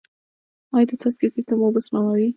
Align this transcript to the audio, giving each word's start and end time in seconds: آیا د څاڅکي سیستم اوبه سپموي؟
آیا 0.75 0.85
د 0.89 0.91
څاڅکي 1.01 1.27
سیستم 1.35 1.57
اوبه 1.61 1.79
سپموي؟ 1.85 2.27